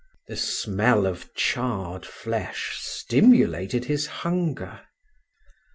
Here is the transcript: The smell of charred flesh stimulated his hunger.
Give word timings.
The 0.27 0.35
smell 0.35 1.05
of 1.05 1.31
charred 1.35 2.07
flesh 2.07 2.73
stimulated 2.79 3.85
his 3.85 4.07
hunger. 4.07 4.81